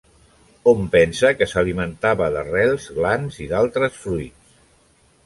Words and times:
Hom 0.69 0.85
pensa 0.95 1.29
que 1.41 1.47
s'alimentava 1.51 2.29
d'arrels, 2.37 2.87
glans 2.97 3.39
i 3.47 3.51
d'altres 3.53 4.01
fruits. 4.07 4.57